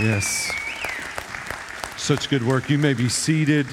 [0.00, 0.50] Yes.
[1.98, 2.70] Such good work.
[2.70, 3.66] You may be seated.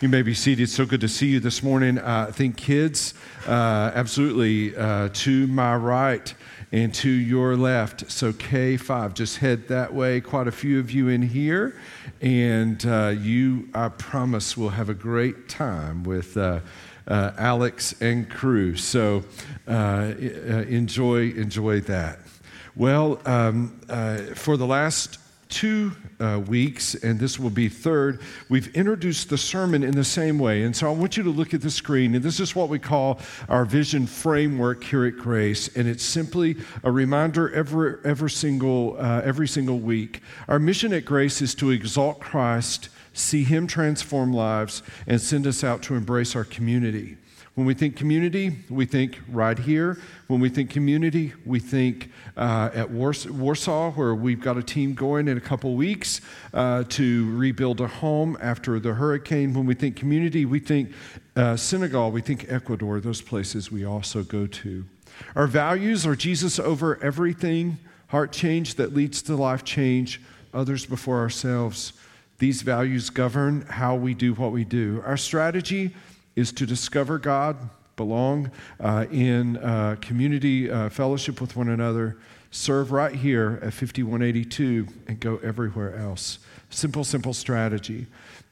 [0.00, 0.68] You may be seated.
[0.70, 1.98] So good to see you this morning.
[1.98, 3.14] Uh, I think kids,
[3.46, 6.34] uh, absolutely uh, to my right
[6.72, 8.10] and to your left.
[8.10, 10.20] So K5, just head that way.
[10.20, 11.80] Quite a few of you in here.
[12.20, 16.36] And uh, you, I promise, will have a great time with.
[16.36, 16.60] Uh,
[17.06, 18.76] uh, Alex and crew.
[18.76, 19.24] So
[19.66, 22.18] enjoy enjoy that.
[22.76, 23.80] Well, um,
[24.34, 25.18] for the last
[25.48, 30.38] two uh, weeks, and this will be third, we've introduced the sermon in the same
[30.38, 30.62] way.
[30.62, 32.78] And so I want you to look at the screen, and this is what we
[32.78, 35.74] call our vision framework here at Grace.
[35.76, 40.22] And it's simply a reminder every, every, single, uh, every single week.
[40.48, 45.64] Our mission at Grace is to exalt Christ, see Him transform lives, and send us
[45.64, 47.16] out to embrace our community.
[47.58, 49.98] When we think community, we think right here.
[50.28, 55.26] When we think community, we think uh, at Warsaw, where we've got a team going
[55.26, 56.20] in a couple weeks
[56.54, 59.54] uh, to rebuild a home after the hurricane.
[59.54, 60.92] When we think community, we think
[61.34, 64.84] uh, Senegal, we think Ecuador, those places we also go to.
[65.34, 70.20] Our values are Jesus over everything, heart change that leads to life change,
[70.54, 71.92] others before ourselves.
[72.38, 75.02] These values govern how we do what we do.
[75.04, 75.92] Our strategy
[76.38, 77.56] is to discover God,
[77.96, 82.16] belong uh, in uh, community uh, fellowship with one another,
[82.52, 86.38] serve right here at 5182, and go everywhere else.
[86.70, 88.06] Simple, simple strategy.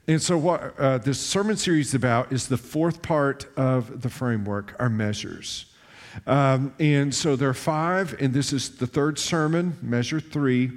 [0.09, 4.11] And so, what uh, this sermon series is about is the fourth part of the
[4.11, 5.67] framework, our measures.
[6.27, 10.73] Um, and so there are five, and this is the third sermon, measure three.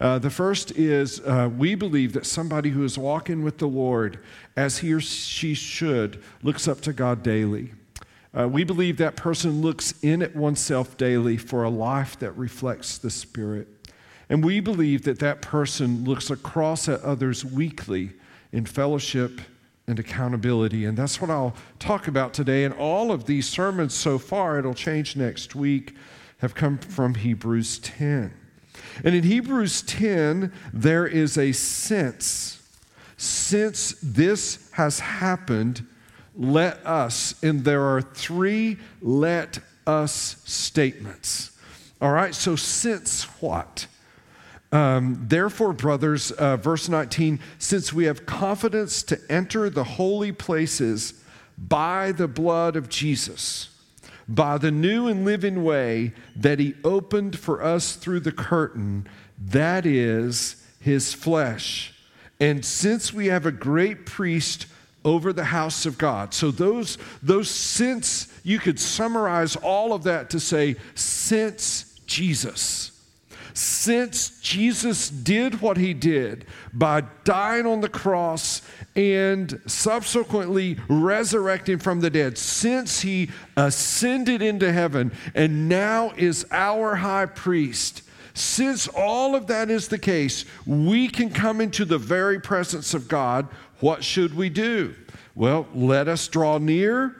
[0.00, 4.18] Uh, the first is uh, we believe that somebody who is walking with the Lord
[4.56, 7.72] as he or she should looks up to God daily.
[8.38, 12.98] Uh, we believe that person looks in at oneself daily for a life that reflects
[12.98, 13.68] the Spirit.
[14.28, 18.12] And we believe that that person looks across at others weekly
[18.50, 19.40] in fellowship
[19.86, 20.84] and accountability.
[20.84, 22.64] And that's what I'll talk about today.
[22.64, 25.96] And all of these sermons so far, it'll change next week,
[26.38, 28.32] have come from Hebrews 10.
[29.04, 32.58] And in Hebrews 10, there is a sense.
[33.16, 35.86] Since this has happened,
[36.34, 41.58] let us, and there are three let us statements.
[42.00, 43.86] All right, so since what?
[44.72, 51.14] Um, Therefore, brothers, uh, verse 19, since we have confidence to enter the holy places
[51.58, 53.68] by the blood of Jesus,
[54.26, 59.06] by the new and living way that he opened for us through the curtain,
[59.38, 61.94] that is his flesh.
[62.40, 64.66] And since we have a great priest
[65.04, 66.32] over the house of God.
[66.32, 72.91] So those those since you could summarize all of that to say since Jesus
[73.54, 78.62] since Jesus did what he did by dying on the cross
[78.94, 86.96] and subsequently resurrecting from the dead, since he ascended into heaven and now is our
[86.96, 88.02] high priest,
[88.34, 93.08] since all of that is the case, we can come into the very presence of
[93.08, 93.46] God.
[93.80, 94.94] What should we do?
[95.34, 97.16] Well, let us draw near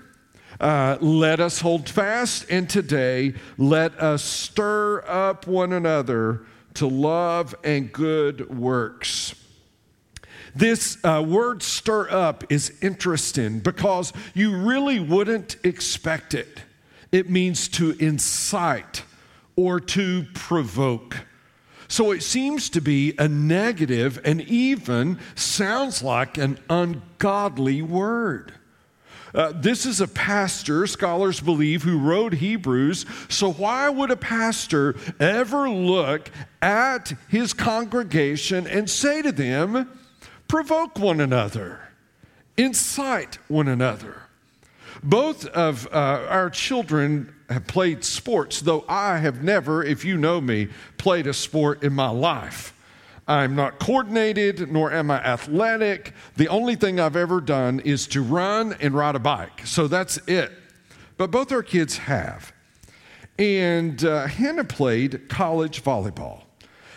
[0.62, 7.54] uh, let us hold fast, and today let us stir up one another to love
[7.64, 9.34] and good works.
[10.54, 16.62] This uh, word stir up is interesting because you really wouldn't expect it.
[17.10, 19.02] It means to incite
[19.56, 21.16] or to provoke.
[21.88, 28.54] So it seems to be a negative and even sounds like an ungodly word.
[29.34, 33.06] Uh, this is a pastor, scholars believe, who wrote Hebrews.
[33.28, 39.90] So, why would a pastor ever look at his congregation and say to them,
[40.48, 41.80] provoke one another,
[42.56, 44.22] incite one another?
[45.02, 50.40] Both of uh, our children have played sports, though I have never, if you know
[50.40, 50.68] me,
[50.98, 52.74] played a sport in my life.
[53.28, 56.12] I'm not coordinated, nor am I athletic.
[56.36, 59.66] The only thing I've ever done is to run and ride a bike.
[59.66, 60.52] So that's it.
[61.16, 62.52] But both our kids have.
[63.38, 66.41] And uh, Hannah played college volleyball.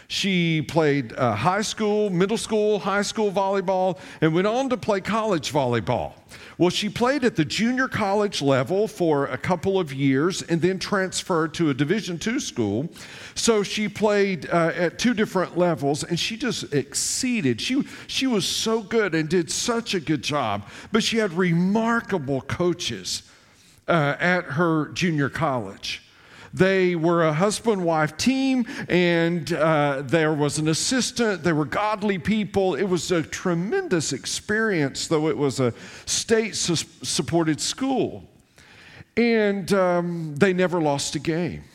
[0.07, 5.01] She played uh, high school, middle school, high school volleyball, and went on to play
[5.01, 6.13] college volleyball.
[6.57, 10.79] Well, she played at the junior college level for a couple of years and then
[10.79, 12.89] transferred to a Division II school.
[13.33, 17.59] So she played uh, at two different levels and she just exceeded.
[17.59, 22.41] She, she was so good and did such a good job, but she had remarkable
[22.41, 23.23] coaches
[23.87, 26.04] uh, at her junior college.
[26.55, 31.43] They were a husband wife team, and uh, there was an assistant.
[31.43, 32.75] They were godly people.
[32.75, 35.73] It was a tremendous experience, though it was a
[36.05, 38.23] state supported school.
[39.17, 41.65] And um, they never lost a game.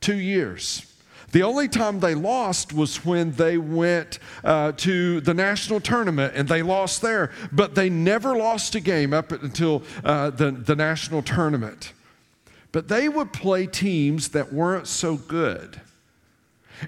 [0.00, 0.86] Two years.
[1.32, 6.48] The only time they lost was when they went uh, to the national tournament and
[6.48, 11.22] they lost there, but they never lost a game up until uh, the, the national
[11.22, 11.92] tournament.
[12.72, 15.80] But they would play teams that weren't so good.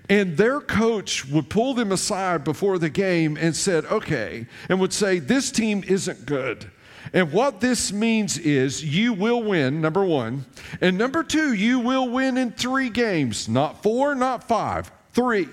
[0.08, 4.92] And their coach would pull them aside before the game and said, okay, and would
[4.92, 6.70] say, this team isn't good.
[7.12, 10.44] And what this means is you will win, number one.
[10.80, 15.48] And number two, you will win in three games, not four, not five, three.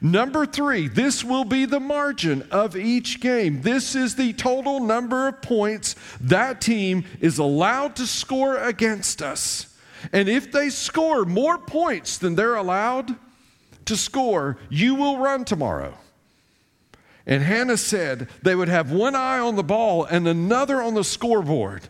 [0.00, 3.62] Number three, this will be the margin of each game.
[3.62, 9.74] This is the total number of points that team is allowed to score against us.
[10.12, 13.16] And if they score more points than they're allowed
[13.86, 15.96] to score, you will run tomorrow.
[17.26, 21.04] And Hannah said they would have one eye on the ball and another on the
[21.04, 21.88] scoreboard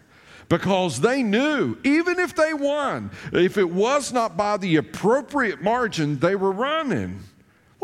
[0.49, 6.19] because they knew even if they won, if it was not by the appropriate margin,
[6.19, 7.21] they were running.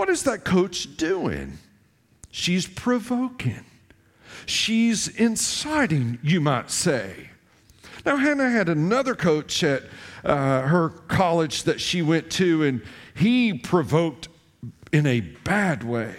[0.00, 1.58] What is that coach doing?
[2.30, 3.66] She's provoking,
[4.46, 7.28] she's inciting, you might say.
[8.06, 9.82] Now, Hannah had another coach at
[10.24, 12.80] uh, her college that she went to, and
[13.14, 14.28] he provoked
[14.90, 16.16] in a bad way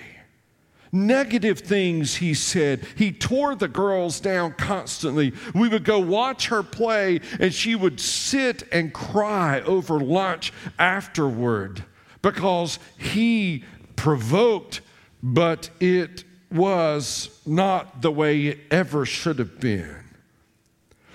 [0.94, 2.86] negative things he said.
[2.95, 5.31] He tore the girls down constantly.
[5.56, 11.86] We would go watch her play, and she would sit and cry over lunch afterward
[12.21, 13.63] because he
[13.95, 14.81] provoked,
[15.21, 19.97] but it was not the way it ever should have been.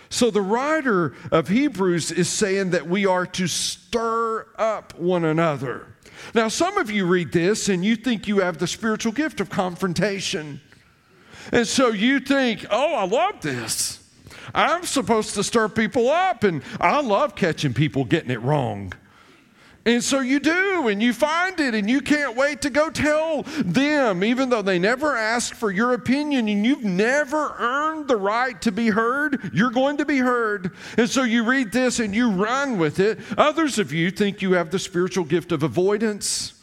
[0.08, 5.94] So the writer of Hebrews is saying that we are to stir up one another.
[6.34, 9.50] Now, some of you read this and you think you have the spiritual gift of
[9.50, 10.60] confrontation.
[11.52, 14.02] And so you think, oh, I love this.
[14.54, 18.92] I'm supposed to stir people up, and I love catching people getting it wrong.
[19.86, 23.44] And so you do, and you find it, and you can't wait to go tell
[23.64, 28.60] them, even though they never asked for your opinion and you've never earned the right
[28.62, 30.72] to be heard, you're going to be heard.
[30.98, 33.20] And so you read this and you run with it.
[33.38, 36.60] Others of you think you have the spiritual gift of avoidance.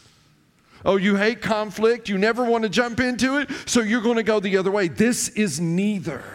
[0.83, 4.23] Oh, you hate conflict, you never want to jump into it, so you're going to
[4.23, 4.89] go the other way.
[4.89, 6.25] This is neither.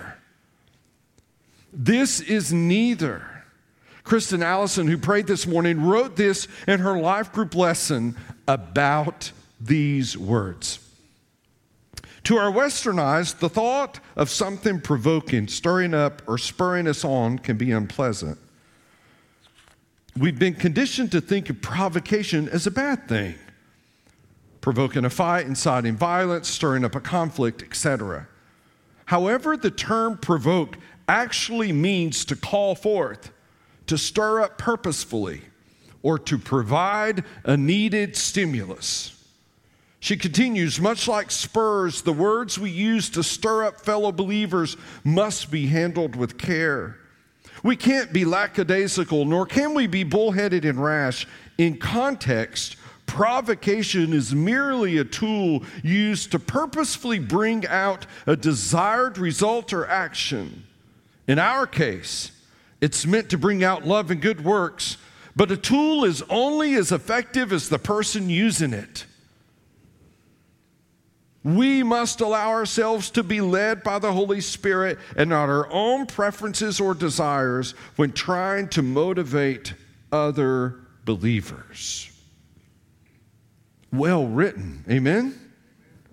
[1.71, 3.38] This is neither.
[4.09, 8.17] Kristen Allison, who prayed this morning, wrote this in her life group lesson
[8.49, 10.79] about these words.
[12.25, 17.39] To our western eyes, the thought of something provoking, stirring up, or spurring us on
[17.39, 18.39] can be unpleasant.
[20.17, 23.35] We've been conditioned to think of provocation as a bad thing
[24.63, 28.27] provoking a fight, inciting violence, stirring up a conflict, etc.
[29.05, 33.33] However, the term provoke actually means to call forth
[33.89, 35.43] to stir up purposefully,
[36.03, 39.15] or to provide a needed stimulus.
[40.01, 45.51] She continues, much like spurs, the words we use to stir up fellow believers must
[45.51, 46.97] be handled with care.
[47.65, 51.27] We can't be lackadaisical, nor can we be bullheaded and rash.
[51.59, 52.77] In context,
[53.07, 60.63] provocation is merely a tool used to purposefully bring out a desired result or action.
[61.27, 62.31] In our case,
[62.81, 64.97] it's meant to bring out love and good works,
[65.35, 69.05] but a tool is only as effective as the person using it.
[71.45, 76.07] We must allow ourselves to be led by the Holy Spirit and not our own
[76.07, 79.75] preferences or desires when trying to motivate
[80.13, 82.11] other believers.
[83.93, 84.85] Well written.
[84.91, 85.39] Amen?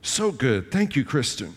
[0.01, 0.72] So good.
[0.72, 1.55] Thank you, Kristen.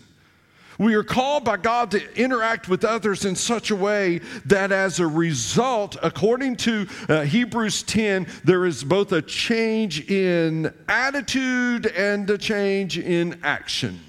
[0.79, 5.01] We are called by God to interact with others in such a way that as
[5.01, 12.29] a result, according to uh, Hebrews 10, there is both a change in attitude and
[12.29, 13.99] a change in action.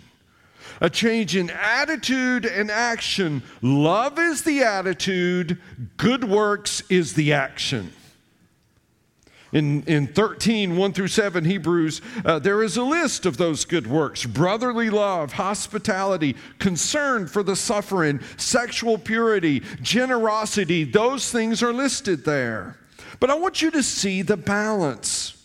[0.81, 3.43] A change in attitude and action.
[3.63, 5.59] Love is the attitude,
[5.97, 7.93] good works is the action.
[9.53, 13.87] In, in 13, 1 through 7, Hebrews, uh, there is a list of those good
[13.87, 20.85] works brotherly love, hospitality, concern for the suffering, sexual purity, generosity.
[20.85, 22.77] Those things are listed there.
[23.19, 25.37] But I want you to see the balance.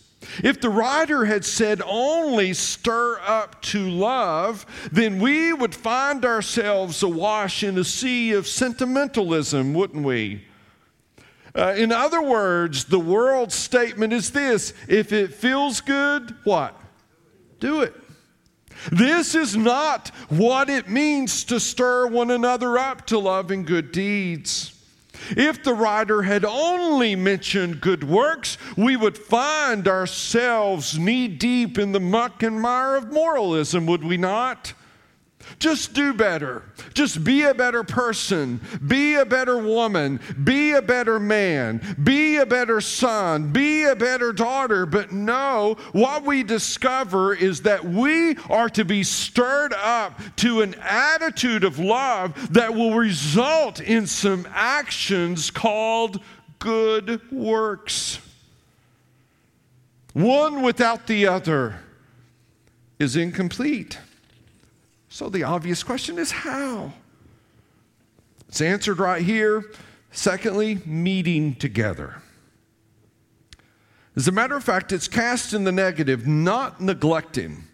[0.42, 7.02] If the writer had said only stir up to love, then we would find ourselves
[7.02, 10.44] awash in a sea of sentimentalism, wouldn't we?
[11.56, 16.78] Uh, in other words, the world's statement is this if it feels good, what?
[17.60, 17.94] Do it.
[18.92, 23.90] This is not what it means to stir one another up to love and good
[23.90, 24.74] deeds.
[25.30, 31.92] If the writer had only mentioned good works, we would find ourselves knee deep in
[31.92, 34.74] the muck and mire of moralism, would we not?
[35.58, 36.62] Just do better.
[36.94, 38.60] Just be a better person.
[38.86, 40.20] Be a better woman.
[40.42, 41.96] Be a better man.
[42.02, 43.52] Be a better son.
[43.52, 44.86] Be a better daughter.
[44.86, 50.74] But no, what we discover is that we are to be stirred up to an
[50.80, 56.20] attitude of love that will result in some actions called
[56.58, 58.18] good works.
[60.12, 61.80] One without the other
[62.98, 63.98] is incomplete.
[65.16, 66.92] So the obvious question is how?
[68.50, 69.64] It's answered right here.
[70.10, 72.20] Secondly, meeting together.
[74.14, 77.64] As a matter of fact, it's cast in the negative, not neglecting.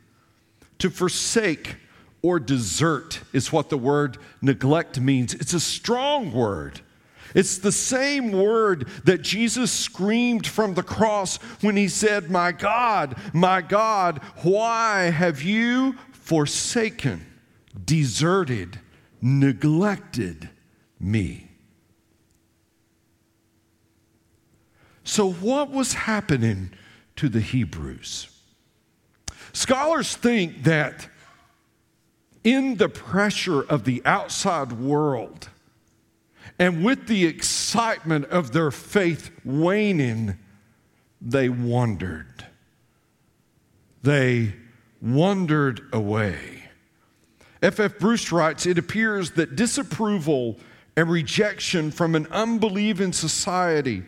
[0.78, 1.78] To forsake
[2.22, 5.34] or desert is what the word neglect means.
[5.34, 6.80] It's a strong word.
[7.34, 13.16] It's the same word that Jesus screamed from the cross when he said, My God,
[13.32, 17.26] my God, why have you forsaken
[17.84, 18.80] deserted,
[19.20, 20.50] neglected
[20.98, 21.48] me.
[25.04, 26.70] So, what was happening
[27.16, 28.28] to the Hebrews?
[29.52, 31.08] Scholars think that
[32.44, 35.48] in the pressure of the outside world
[36.58, 40.38] and with the excitement of their faith waning,
[41.20, 42.46] they wandered.
[44.02, 44.54] They
[45.00, 46.61] wandered away.
[47.62, 47.80] F.F.
[47.80, 47.98] F.
[47.98, 50.58] Bruce writes It appears that disapproval
[50.96, 54.02] and rejection from an unbelieving society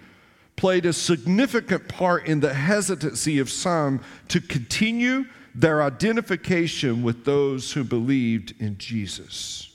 [0.57, 7.73] played a significant part in the hesitancy of some to continue their identification with those
[7.73, 9.71] who believed in Jesus.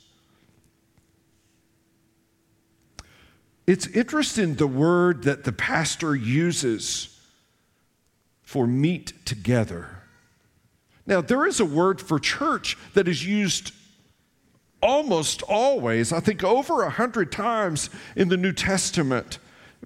[3.66, 7.20] It's interesting the word that the pastor uses
[8.42, 9.99] for meet together.
[11.10, 13.74] Now, there is a word for church that is used
[14.80, 19.40] almost always, I think over a hundred times in the New Testament,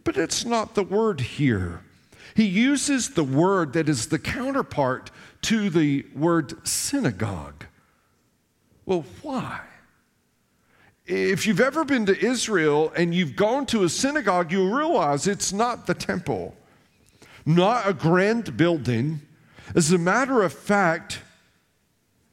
[0.04, 1.80] but it's not the word here.
[2.36, 5.12] He uses the word that is the counterpart
[5.44, 7.68] to the word synagogue.
[8.86, 9.62] Well, why?
[11.06, 15.54] If you've ever been to Israel and you've gone to a synagogue, you'll realize it's
[15.54, 16.54] not the temple,
[17.46, 19.22] not a grand building
[19.76, 21.20] as a matter of fact,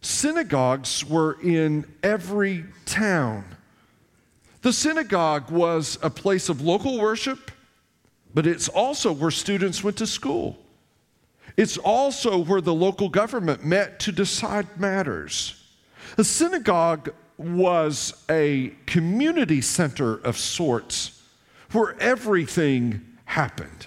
[0.01, 3.45] synagogues were in every town.
[4.63, 7.51] The synagogue was a place of local worship,
[8.35, 10.59] but it's also where students went to school.
[11.57, 15.63] It's also where the local government met to decide matters.
[16.17, 21.23] The synagogue was a community center of sorts
[21.73, 23.87] where everything happened.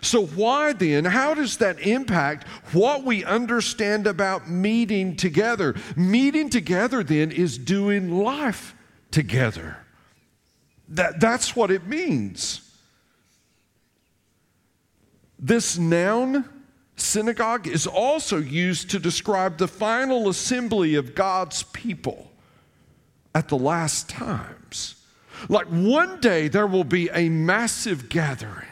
[0.00, 5.74] So, why then, how does that impact what we understand about meeting together?
[5.96, 8.74] Meeting together then is doing life
[9.10, 9.78] together.
[10.88, 12.60] That, that's what it means.
[15.38, 16.44] This noun,
[16.96, 22.30] synagogue, is also used to describe the final assembly of God's people
[23.34, 24.96] at the last times.
[25.48, 28.67] Like one day there will be a massive gathering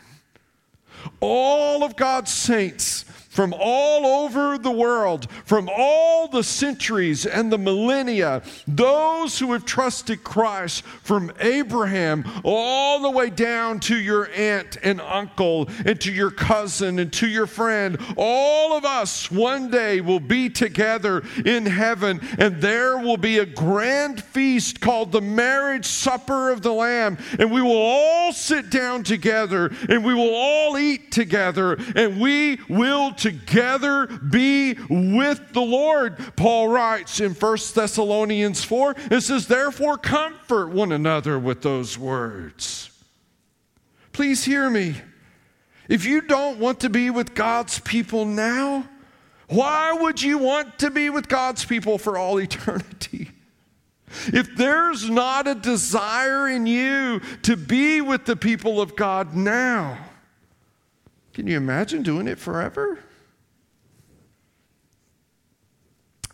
[1.20, 3.04] all of God's saints
[3.36, 9.66] from all over the world, from all the centuries and the millennia, those who have
[9.66, 16.10] trusted Christ from Abraham all the way down to your aunt and uncle and to
[16.10, 21.66] your cousin and to your friend, all of us one day will be together in
[21.66, 27.18] heaven and there will be a grand feast called the marriage supper of the Lamb.
[27.38, 32.58] And we will all sit down together and we will all eat together and we
[32.70, 36.16] will together be with the Lord.
[36.36, 42.88] Paul writes in 1 Thessalonians 4, it says, Therefore, comfort one another with those words.
[44.12, 44.94] Please hear me.
[45.88, 48.88] If you don't want to be with God's people now,
[49.48, 53.30] why would you want to be with God's people for all eternity?
[54.28, 59.98] If there's not a desire in you to be with the people of God now,
[61.34, 63.00] can you imagine doing it forever?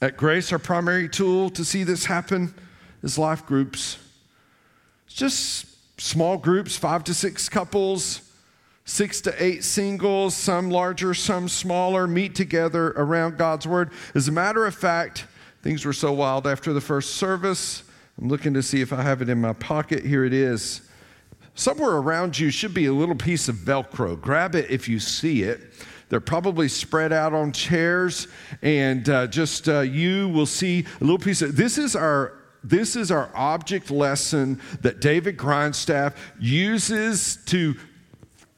[0.03, 2.53] At Grace, our primary tool to see this happen
[3.05, 3.99] is life groups.
[5.07, 8.29] It's just small groups, five to six couples,
[8.85, 13.93] six to eight singles, some larger, some smaller, meet together around God's Word.
[14.13, 15.27] As a matter of fact,
[15.63, 17.85] things were so wild after the first service.
[18.21, 20.05] I'm looking to see if I have it in my pocket.
[20.05, 20.81] Here it is.
[21.55, 24.21] Somewhere around you should be a little piece of Velcro.
[24.21, 25.61] Grab it if you see it.
[26.13, 28.29] They're probably spread out on chairs,
[28.61, 32.97] and uh, just uh, you will see a little piece of this is our this
[32.97, 37.77] is our object lesson that David Grindstaff uses to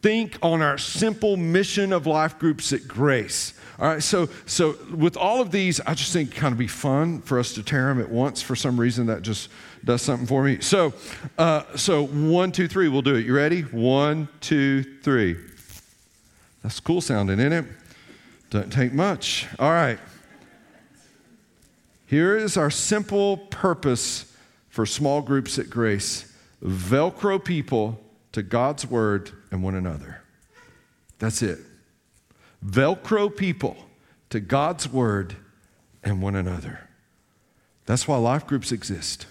[0.03, 3.55] think on our simple mission of life groups at Grace.
[3.79, 7.21] All right, so so with all of these, I just think kind of be fun
[7.21, 8.43] for us to tear them at once.
[8.43, 9.49] For some reason, that just
[9.85, 10.61] does something for me.
[10.61, 10.93] So,
[11.39, 13.25] uh, so one, two, three, we'll do it.
[13.25, 13.61] You ready?
[13.61, 15.37] One, two, three.
[16.65, 17.67] That's cool sounding, isn't it?
[18.49, 19.47] Doesn't take much.
[19.59, 19.99] All right.
[22.07, 24.35] Here is our simple purpose
[24.71, 26.33] for small groups at Grace
[26.65, 28.01] Velcro people
[28.33, 30.23] to God's word and one another.
[31.19, 31.59] That's it.
[32.65, 33.77] Velcro people
[34.31, 35.37] to God's word
[36.03, 36.89] and one another.
[37.85, 39.27] That's why life groups exist.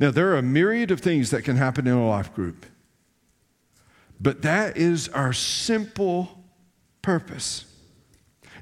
[0.00, 2.64] Now, there are a myriad of things that can happen in a life group,
[4.20, 6.44] but that is our simple
[7.02, 7.64] purpose.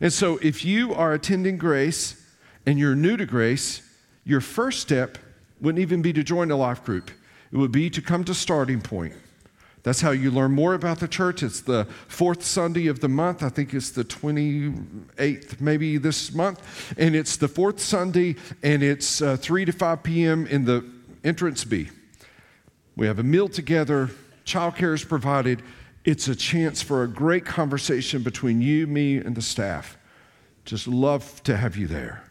[0.00, 2.22] And so, if you are attending grace
[2.66, 3.82] and you're new to grace,
[4.24, 5.18] your first step
[5.60, 7.10] wouldn't even be to join a life group,
[7.50, 9.14] it would be to come to starting point.
[9.86, 11.44] That's how you learn more about the church.
[11.44, 13.44] It's the fourth Sunday of the month.
[13.44, 16.60] I think it's the 28th, maybe this month.
[16.98, 18.34] And it's the fourth Sunday,
[18.64, 20.44] and it's uh, 3 to 5 p.m.
[20.48, 20.84] in the
[21.22, 21.88] entrance B.
[22.96, 24.10] We have a meal together,
[24.46, 25.62] childcare is provided.
[26.04, 29.98] It's a chance for a great conversation between you, me, and the staff.
[30.64, 32.22] Just love to have you there.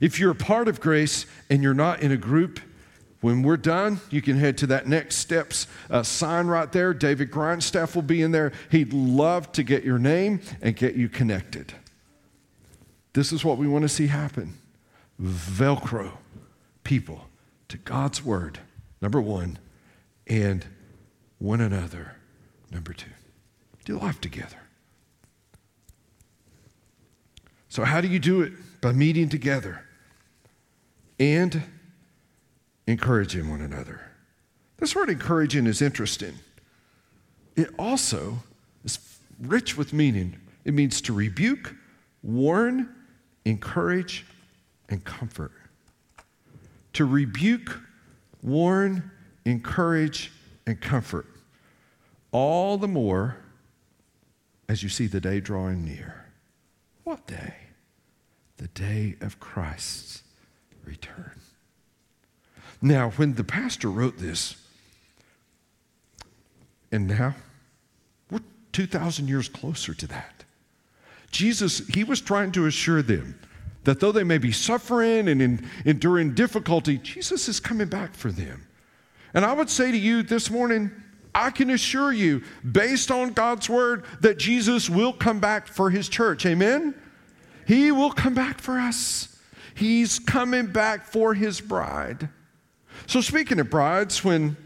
[0.00, 2.60] If you're a part of Grace and you're not in a group,
[3.20, 6.92] when we're done, you can head to that next steps uh, sign right there.
[6.92, 8.52] David Grindstaff will be in there.
[8.70, 11.72] He'd love to get your name and get you connected.
[13.12, 14.54] This is what we want to see happen
[15.20, 16.12] Velcro
[16.82, 17.26] people
[17.68, 18.58] to God's word,
[19.00, 19.58] number one,
[20.26, 20.64] and
[21.38, 22.16] one another,
[22.70, 23.10] number two.
[23.84, 24.58] Do life together.
[27.68, 28.52] So, how do you do it?
[28.80, 29.84] By meeting together
[31.18, 31.62] and
[32.86, 34.12] encouraging one another.
[34.78, 36.34] This word encouraging is interesting.
[37.56, 38.42] It also
[38.84, 38.98] is
[39.40, 40.36] rich with meaning.
[40.64, 41.74] It means to rebuke,
[42.22, 42.88] warn,
[43.44, 44.26] encourage,
[44.88, 45.52] and comfort.
[46.94, 47.78] To rebuke,
[48.42, 49.10] warn,
[49.44, 50.32] encourage,
[50.66, 51.26] and comfort.
[52.30, 53.36] All the more
[54.68, 56.26] as you see the day drawing near.
[57.04, 57.54] What day?
[58.56, 60.22] The day of Christ's
[60.84, 61.32] return.
[62.80, 64.56] Now, when the pastor wrote this,
[66.90, 67.34] and now
[68.30, 68.40] we're
[68.72, 70.44] 2,000 years closer to that.
[71.30, 73.38] Jesus, he was trying to assure them
[73.84, 78.30] that though they may be suffering and in, enduring difficulty, Jesus is coming back for
[78.30, 78.66] them.
[79.34, 80.90] And I would say to you this morning,
[81.34, 86.08] I can assure you, based on God's word, that Jesus will come back for his
[86.08, 86.44] church.
[86.44, 86.94] Amen?
[87.66, 89.38] He will come back for us.
[89.74, 92.28] He's coming back for his bride.
[93.06, 94.56] So, speaking of brides, when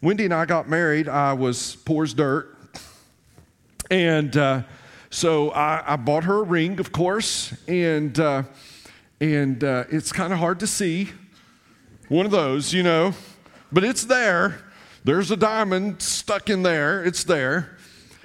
[0.00, 2.56] Wendy and I got married, I was poor as dirt.
[3.90, 4.62] And uh,
[5.10, 8.44] so I, I, bought her a ring, of course, and, uh,
[9.20, 11.10] and uh, it's kind of hard to see.
[12.08, 13.14] One of those, you know,
[13.72, 14.60] but it's there.
[15.04, 17.76] There's a diamond stuck in there, it's there.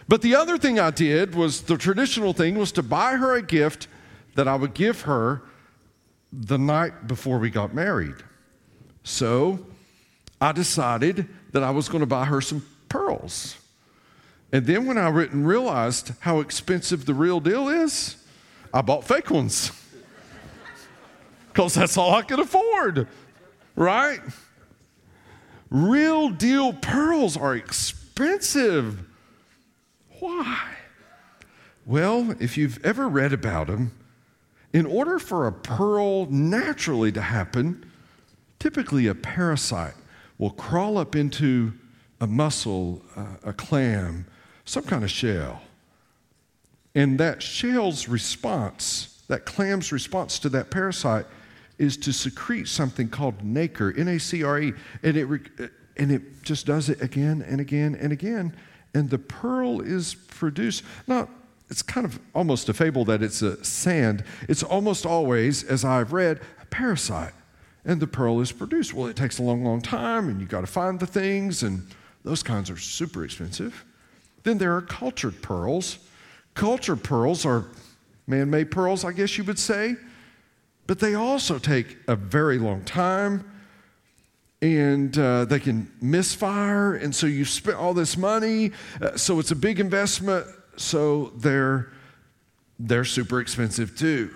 [0.07, 3.41] But the other thing I did was the traditional thing was to buy her a
[3.41, 3.87] gift
[4.35, 5.43] that I would give her
[6.31, 8.15] the night before we got married.
[9.03, 9.65] So
[10.39, 13.57] I decided that I was going to buy her some pearls.
[14.51, 18.15] And then when I realized how expensive the real deal is,
[18.73, 19.71] I bought fake ones.
[21.49, 23.07] Because that's all I could afford,
[23.75, 24.21] right?
[25.69, 29.03] Real deal pearls are expensive.
[30.19, 30.75] Why?
[31.85, 33.91] Well, if you've ever read about them,
[34.73, 37.89] in order for a pearl naturally to happen,
[38.59, 39.95] Typically, a parasite
[40.37, 41.73] will crawl up into
[42.19, 44.27] a mussel, uh, a clam,
[44.65, 45.61] some kind of shell.
[46.93, 51.25] And that shell's response, that clam's response to that parasite,
[51.79, 56.43] is to secrete something called nacre, N A C R E, and it, and it
[56.43, 58.55] just does it again and again and again.
[58.93, 60.83] And the pearl is produced.
[61.07, 61.27] Now,
[61.69, 64.23] it's kind of almost a fable that it's a sand.
[64.47, 67.33] It's almost always, as I've read, a parasite
[67.85, 68.93] and the pearl is produced.
[68.93, 71.87] Well, it takes a long, long time, and you've got to find the things, and
[72.23, 73.85] those kinds are super expensive.
[74.43, 75.99] Then there are cultured pearls.
[76.53, 77.65] Cultured pearls are
[78.27, 79.95] man made pearls, I guess you would say,
[80.89, 83.47] but they also take a very long time
[84.59, 86.95] and uh, they can misfire.
[86.95, 88.71] And so you spent all this money.
[88.99, 90.47] Uh, so it's a big investment.
[90.77, 91.91] So they're,
[92.79, 94.33] they're super expensive too.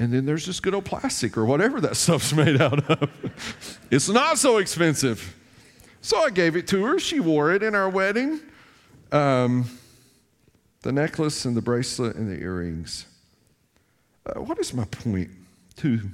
[0.00, 3.08] And then there's just good old plastic or whatever that stuff's made out of.
[3.92, 5.36] it's not so expensive.
[6.00, 6.98] So I gave it to her.
[6.98, 8.40] She wore it in our wedding.
[9.12, 9.70] Um,
[10.82, 13.06] the necklace and the bracelet and the earrings.
[14.26, 15.30] Uh, what is my point?
[15.76, 16.10] Two,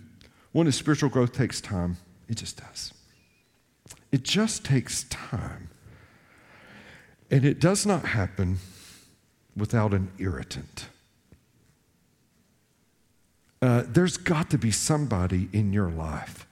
[0.53, 1.97] one is spiritual growth takes time.
[2.29, 2.93] It just does.
[4.13, 5.69] It just takes time.
[7.31, 8.59] And it does not happen
[9.57, 10.87] without an irritant.
[13.63, 16.47] Uh, there's got to be somebody in your life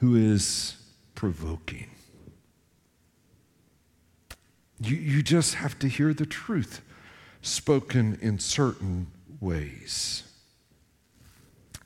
[0.00, 0.76] who is
[1.14, 1.88] provoking.
[4.80, 6.82] You, you just have to hear the truth
[7.40, 9.06] spoken in certain
[9.40, 10.24] ways.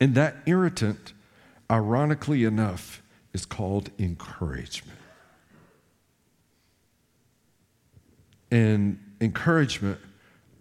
[0.00, 1.12] And that irritant,
[1.70, 4.98] ironically enough, is called encouragement.
[8.50, 9.98] And encouragement,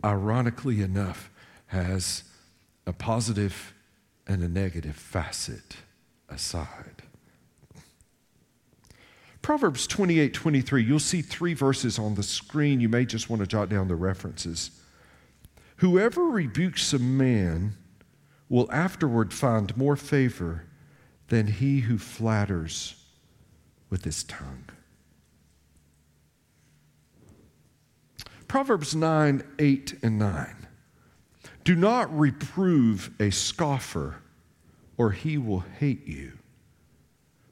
[0.04, 1.30] ironically enough,
[1.68, 2.24] has
[2.88, 3.74] a positive
[4.28, 5.78] and a negative facet
[6.30, 7.04] aside.
[9.42, 12.80] Proverbs 28 23, you'll see three verses on the screen.
[12.80, 14.72] You may just want to jot down the references.
[15.78, 17.76] Whoever rebukes a man
[18.50, 20.66] will afterward find more favor
[21.28, 23.04] than he who flatters
[23.90, 24.70] with his tongue.
[28.48, 30.68] Proverbs 9, 8, and 9.
[31.64, 34.18] Do not reprove a scoffer,
[34.98, 36.34] or he will hate you.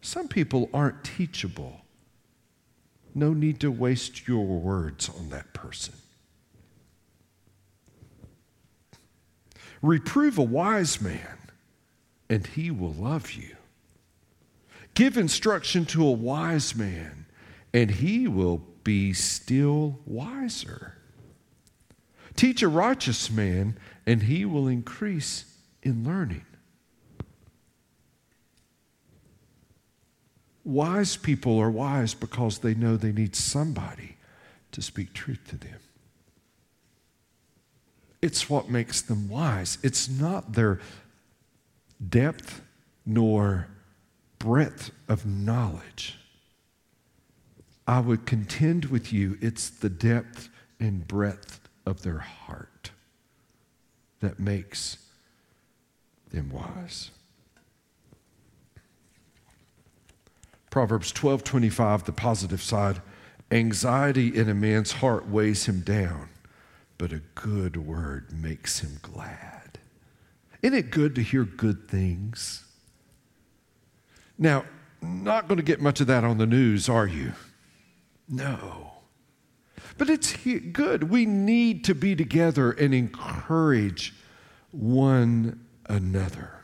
[0.02, 1.82] Some people aren't teachable.
[3.16, 5.96] No need to waste your words on that person.
[9.84, 11.38] Reprove a wise man,
[12.30, 13.58] and he will love you.
[14.94, 17.26] Give instruction to a wise man,
[17.74, 20.98] and he will be still wiser.
[22.38, 26.46] Teach a righteous man, and he will increase in learning.
[30.64, 34.16] Wise people are wise because they know they need somebody
[34.72, 35.80] to speak truth to them.
[38.24, 39.78] It's what makes them wise.
[39.84, 40.80] It's not their
[42.08, 42.62] depth
[43.06, 43.68] nor
[44.40, 46.18] breadth of knowledge.
[47.86, 50.48] I would contend with you, it's the depth
[50.80, 52.92] and breadth of their heart
[54.22, 55.00] that makes
[56.32, 57.12] them wise.
[60.70, 63.02] Proverbs 12 25, the positive side.
[63.52, 66.30] Anxiety in a man's heart weighs him down,
[67.04, 69.78] but a good word makes him glad.
[70.62, 72.64] Isn't it good to hear good things?
[74.38, 74.64] Now,
[75.02, 77.34] not going to get much of that on the news, are you?
[78.30, 78.94] No.
[79.98, 80.34] But it's
[80.72, 81.10] good.
[81.10, 84.14] We need to be together and encourage
[84.72, 86.62] one another.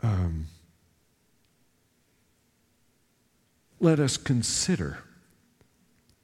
[0.00, 0.46] Um,
[3.78, 5.00] let us consider.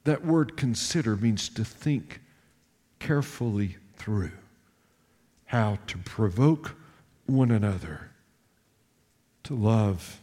[0.05, 2.21] That word consider means to think
[2.99, 4.31] carefully through
[5.45, 6.75] how to provoke
[7.25, 8.11] one another
[9.43, 10.21] to love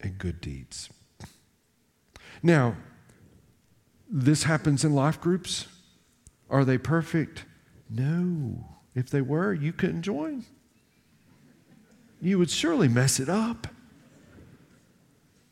[0.00, 0.90] and good deeds.
[2.42, 2.76] Now,
[4.10, 5.66] this happens in life groups.
[6.50, 7.44] Are they perfect?
[7.90, 8.64] No.
[8.94, 10.44] If they were, you couldn't join.
[12.20, 13.66] You would surely mess it up.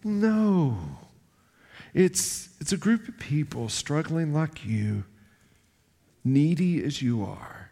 [0.05, 0.79] No.
[1.94, 5.05] It's, it's a group of people struggling like you,
[6.24, 7.70] needy as you are,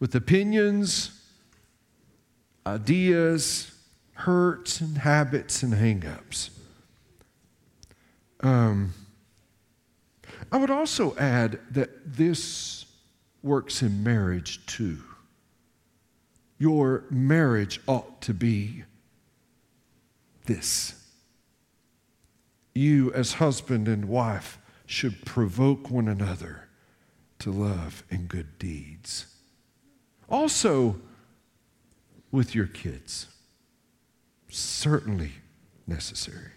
[0.00, 1.20] with opinions,
[2.66, 3.72] ideas,
[4.14, 6.50] hurts, and habits and hangups.
[8.40, 8.94] Um,
[10.50, 12.86] I would also add that this
[13.42, 14.98] works in marriage too.
[16.58, 18.84] Your marriage ought to be
[20.46, 21.05] this.
[22.76, 26.68] You, as husband and wife, should provoke one another
[27.38, 29.26] to love and good deeds.
[30.28, 30.96] Also,
[32.30, 33.28] with your kids.
[34.50, 35.32] Certainly
[35.86, 36.50] necessary.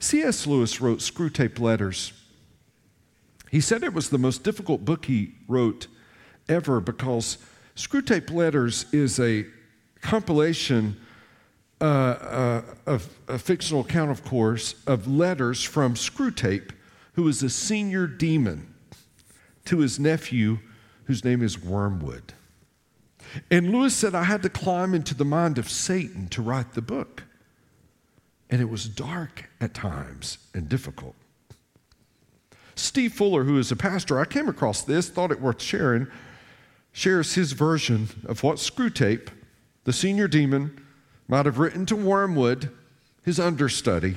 [0.00, 0.46] C.S.
[0.46, 2.12] Lewis wrote Screwtape Letters.
[3.50, 5.86] He said it was the most difficult book he wrote
[6.48, 7.38] ever because
[7.76, 9.46] Screwtape Letters is a
[10.00, 10.96] compilation
[11.80, 16.70] uh, uh, of a fictional account, of course, of letters from Screwtape,
[17.14, 18.74] who is a senior demon,
[19.64, 20.58] to his nephew,
[21.04, 22.34] whose name is Wormwood.
[23.50, 26.82] And Lewis said, I had to climb into the mind of Satan to write the
[26.82, 27.22] book.
[28.48, 31.14] And it was dark at times and difficult.
[32.74, 36.08] Steve Fuller, who is a pastor, I came across this, thought it worth sharing,
[36.92, 39.28] shares his version of what Screwtape,
[39.84, 40.80] the senior demon,
[41.30, 42.70] might have written to Wormwood,
[43.22, 44.16] his understudy,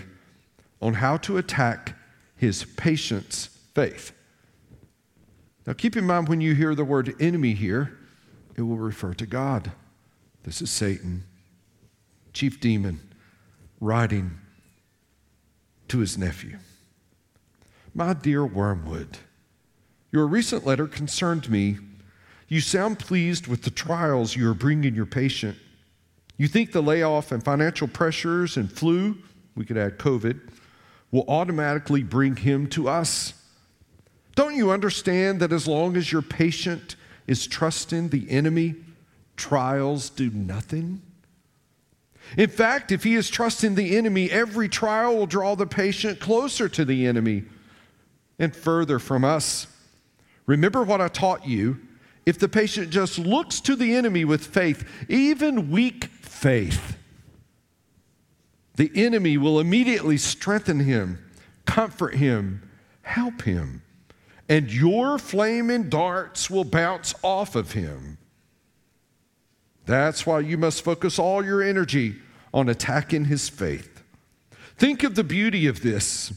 [0.82, 1.95] on how to attack
[2.36, 3.45] his patient's
[3.76, 4.12] faith.
[5.67, 7.95] Now, keep in mind when you hear the word enemy here,
[8.56, 9.71] it will refer to God.
[10.41, 11.26] This is Satan,
[12.34, 12.99] chief demon,
[13.80, 14.39] writing
[15.89, 16.58] to his nephew.
[17.93, 19.19] My dear Wormwood,
[20.12, 21.78] your recent letter concerned me.
[22.47, 25.60] You sound pleased with the trials you are bringing your patient.
[26.37, 29.17] You think the layoff and financial pressures and flu,
[29.55, 30.39] we could add COVID,
[31.11, 33.33] will automatically bring him to us.
[34.35, 36.95] Don't you understand that as long as your patient
[37.27, 38.75] is trusting the enemy,
[39.37, 41.01] trials do nothing?
[42.37, 46.67] In fact, if he is trusting the enemy, every trial will draw the patient closer
[46.69, 47.43] to the enemy
[48.39, 49.67] and further from us.
[50.47, 51.79] Remember what I taught you.
[52.25, 56.09] If the patient just looks to the enemy with faith, even weak
[56.43, 56.97] faith,
[58.75, 61.17] the enemy will immediately strengthen him,
[61.63, 62.69] comfort him,
[63.03, 63.82] help him,
[64.49, 68.17] and your flaming darts will bounce off of him.
[69.86, 72.17] That's why you must focus all your energy
[72.53, 74.03] on attacking his faith.
[74.75, 76.34] Think of the beauty of this.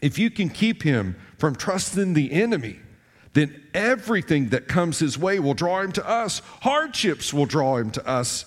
[0.00, 2.78] If you can keep him from trusting the enemy,
[3.32, 6.40] then everything that comes his way will draw him to us.
[6.60, 8.44] Hardships will draw him to us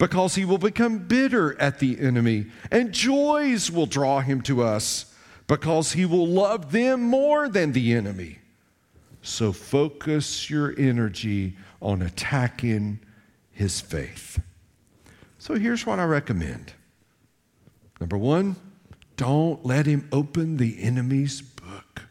[0.00, 5.14] because he will become bitter at the enemy, and joys will draw him to us
[5.46, 8.38] because he will love them more than the enemy.
[9.20, 13.00] So focus your energy on attacking
[13.52, 14.40] his faith.
[15.38, 16.72] So here's what I recommend.
[18.00, 18.56] Number one,
[19.18, 22.04] don't let him open the enemy's book.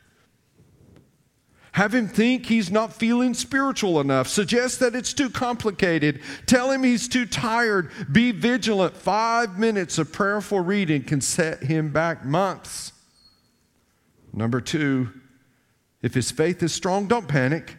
[1.74, 4.28] Have him think he's not feeling spiritual enough.
[4.28, 6.22] Suggest that it's too complicated.
[6.46, 7.92] Tell him he's too tired.
[8.12, 8.98] Be vigilant.
[8.98, 12.92] Five minutes of prayerful reading can set him back months.
[14.34, 15.10] Number two,
[16.02, 17.78] if his faith is strong, don't panic.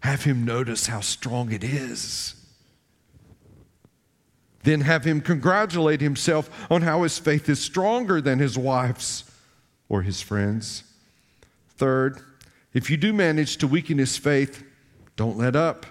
[0.00, 2.34] Have him notice how strong it is.
[4.64, 9.24] Then have him congratulate himself on how his faith is stronger than his wife's
[9.88, 10.84] or his friends.
[11.76, 12.20] Third,
[12.74, 14.64] if you do manage to weaken his faith,
[15.16, 15.86] don't let up.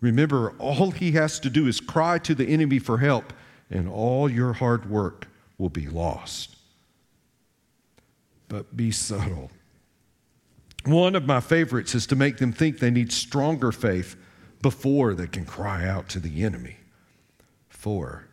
[0.00, 3.32] Remember, all he has to do is cry to the enemy for help,
[3.70, 6.56] and all your hard work will be lost.
[8.48, 9.50] But be subtle.
[10.84, 14.16] One of my favorites is to make them think they need stronger faith
[14.60, 16.78] before they can cry out to the enemy.
[17.68, 18.26] Four,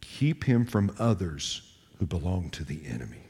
[0.00, 3.25] keep him from others who belong to the enemy.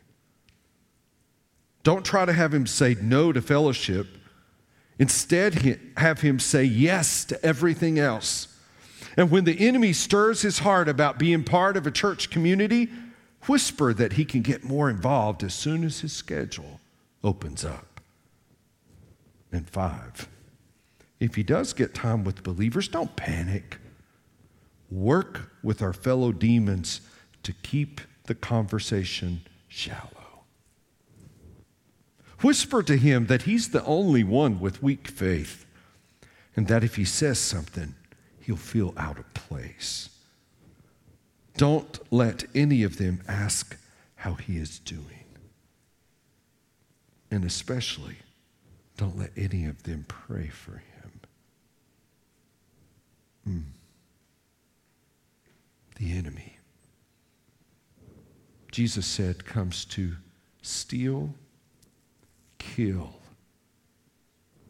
[1.86, 4.08] Don't try to have him say no to fellowship.
[4.98, 8.48] Instead, have him say yes to everything else.
[9.16, 12.88] And when the enemy stirs his heart about being part of a church community,
[13.46, 16.80] whisper that he can get more involved as soon as his schedule
[17.22, 18.00] opens up.
[19.52, 20.28] And five,
[21.20, 23.78] if he does get time with believers, don't panic
[24.90, 27.00] work with our fellow demons
[27.44, 30.25] to keep the conversation shallow.
[32.42, 35.64] Whisper to him that he's the only one with weak faith,
[36.54, 37.94] and that if he says something,
[38.40, 40.10] he'll feel out of place.
[41.56, 43.78] Don't let any of them ask
[44.16, 45.24] how he is doing.
[47.30, 48.16] And especially,
[48.96, 51.20] don't let any of them pray for him.
[53.48, 53.62] Mm
[55.96, 56.56] the enemy.
[58.70, 60.12] Jesus said, comes to
[60.62, 61.34] steal,
[62.74, 63.14] kill,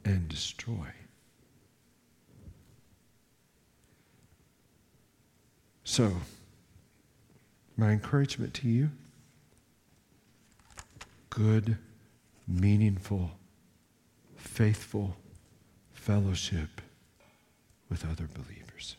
[0.05, 0.89] and destroy.
[5.85, 6.13] So,
[7.77, 8.91] my encouragement to you
[11.31, 11.77] good,
[12.49, 13.33] meaningful,
[14.37, 15.17] faithful
[15.93, 16.81] fellowship
[17.91, 18.97] with other believers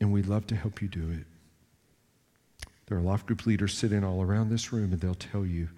[0.00, 1.26] and we'd love to help you do it.
[2.86, 5.68] There are life group leaders sitting all around this room, and they'll tell you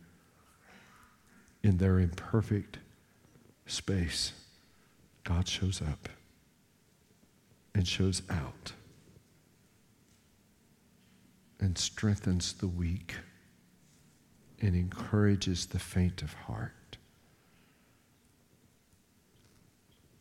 [1.63, 2.79] in their imperfect
[3.67, 4.33] space
[5.25, 6.09] God shows up
[7.75, 8.73] and shows out
[11.61, 13.15] and strengthens the weak
[14.61, 16.97] and encourages the faint of heart.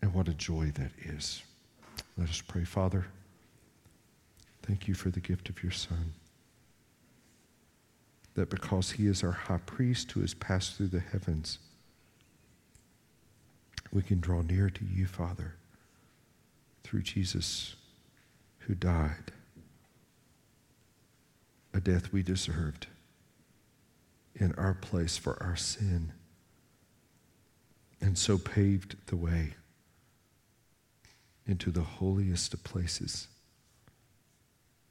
[0.02, 1.42] And what a joy that is.
[2.18, 3.08] Let us pray, Father.
[4.64, 6.14] Thank you for the gift of your Son.
[8.38, 11.58] That because he is our high priest who has passed through the heavens,
[13.92, 15.56] we can draw near to you, Father,
[16.84, 17.76] through Jesus
[18.60, 19.32] who died
[21.74, 22.86] a death we deserved
[24.36, 26.12] in our place for our sin,
[28.00, 29.56] and so paved the way
[31.48, 33.30] into the holiest of places.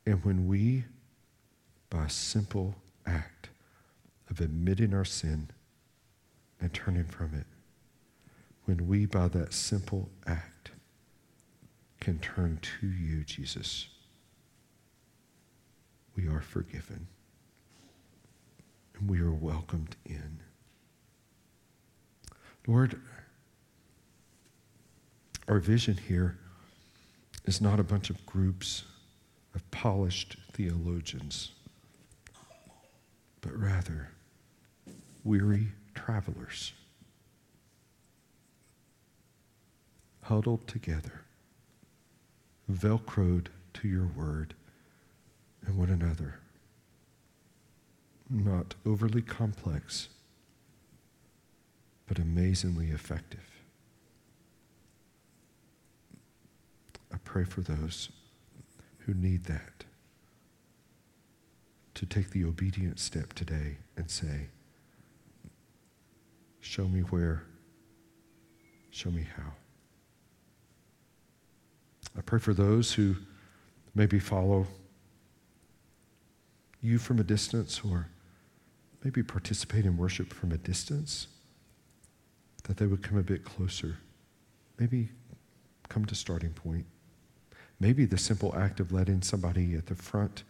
[0.05, 0.85] And when we,
[1.91, 2.75] by simple
[3.07, 3.49] act
[4.31, 5.51] of admitting our sin
[6.61, 7.47] and turning from it,
[8.65, 10.73] when we, by that simple act,
[12.01, 13.89] can turn to you, Jesus,
[16.17, 17.07] we are forgiven
[18.99, 20.41] and we are welcomed in.
[22.67, 23.01] Lord,
[25.49, 26.39] our vision here
[27.45, 28.85] is not a bunch of groups
[29.55, 31.53] of polished theologians,
[33.47, 34.09] but rather
[35.23, 36.73] weary travelers
[40.23, 41.23] huddled together,
[42.71, 44.55] velcroed to your word
[45.65, 46.41] and one another
[48.29, 50.09] not overly complex,
[52.09, 53.49] but amazingly effective.
[57.13, 58.11] I pray for those
[58.99, 59.85] who need that
[61.97, 64.49] to take the obedient step today and say,
[66.61, 67.45] Show me where,
[68.91, 69.53] show me how.
[72.19, 73.17] I pray for those who
[73.95, 74.67] maybe follow
[76.83, 78.09] you from a distance or
[79.03, 81.29] maybe participate in worship from a distance,
[82.65, 83.97] that they would come a bit closer.
[84.79, 85.09] Maybe
[85.89, 86.85] come to starting point.
[87.79, 90.43] Maybe the simple act of letting somebody at the front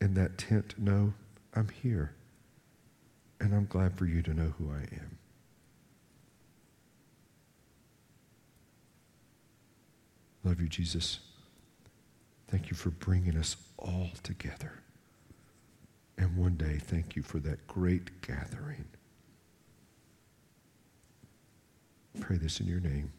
[0.00, 1.14] in that tent know,
[1.54, 2.14] I'm here,
[3.40, 5.18] and I'm glad for you to know who I am.
[10.44, 11.20] Love you, Jesus.
[12.48, 14.72] Thank you for bringing us all together.
[16.18, 18.84] And one day, thank you for that great gathering.
[22.20, 23.12] Pray this in your name.